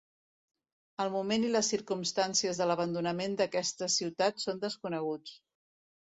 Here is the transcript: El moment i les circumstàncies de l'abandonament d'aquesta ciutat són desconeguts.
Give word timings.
El 1.03 1.09
moment 1.15 1.43
i 1.49 1.49
les 1.55 1.67
circumstàncies 1.73 2.61
de 2.61 2.67
l'abandonament 2.69 3.35
d'aquesta 3.41 3.89
ciutat 3.97 4.41
són 4.45 4.63
desconeguts. 4.65 5.35